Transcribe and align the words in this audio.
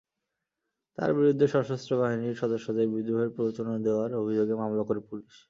তাঁর 0.97 1.11
বিরুদ্ধে 1.17 1.45
সশস্ত্র 1.47 1.91
বাহিনীর 2.01 2.39
সদস্যদের 2.41 2.85
বিদ্রোহের 2.93 3.31
প্ররোচনা 3.35 3.73
দেওয়ার 3.85 4.11
অভিযোগে 4.21 4.55
মামলা 4.61 4.83
করে 4.89 5.01
পুলিশ। 5.09 5.33